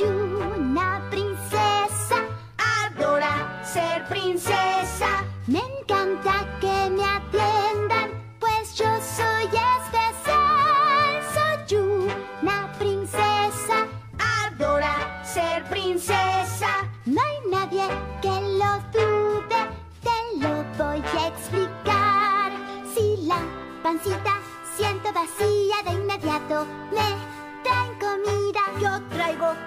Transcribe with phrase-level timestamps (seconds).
[0.00, 2.24] Una princesa.
[2.56, 5.22] Adora ser princesa.
[5.46, 8.10] Me encanta que me atiendan,
[8.40, 11.20] pues yo soy especial.
[11.34, 13.86] Soy una princesa.
[14.18, 16.88] Adora ser princesa.
[17.04, 17.86] No hay nadie
[18.22, 19.60] que lo dude,
[20.00, 22.50] te lo voy a explicar.
[22.94, 23.42] Si la
[23.82, 24.38] pancita
[24.74, 27.31] siento vacía de inmediato, me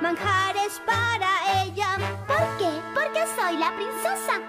[0.01, 1.97] manjares para ella.
[2.27, 2.69] ¿Por qué?
[2.93, 4.41] Porque soy la princesa.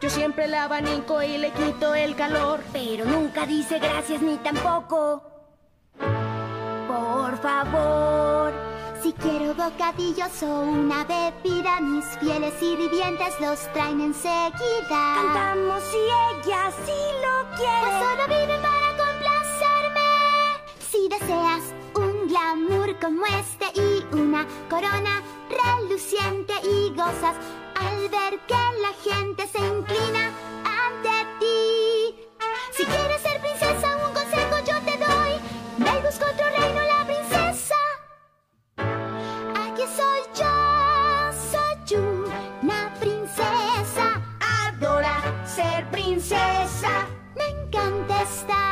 [0.00, 2.60] Yo siempre la abanico y le quito el calor.
[2.72, 5.22] Pero nunca dice gracias ni tampoco.
[6.86, 8.52] Por favor.
[9.02, 15.14] Si quiero bocadillos o una bebida, mis fieles sirvientes los traen enseguida.
[15.14, 17.98] Cantamos si ella sí lo Pues quiere.
[18.00, 20.10] solo viven para complacerme.
[20.90, 21.62] Si deseas
[21.94, 24.35] un glamour como este y una
[27.80, 30.32] al ver que la gente se inclina
[30.84, 32.28] ante ti.
[32.76, 35.32] Si quieres ser princesa, un consejo yo te doy.
[35.78, 37.80] Ve y busca otro reino, la princesa.
[39.64, 40.54] Aquí soy yo,
[41.52, 44.20] soy una princesa.
[44.66, 47.06] Adora ser princesa.
[47.34, 48.65] Me encanta estar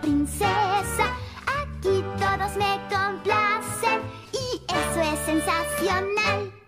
[0.00, 1.06] princesa.
[1.46, 4.00] Aquí todos me complacen
[4.32, 6.59] y eso es sensacional.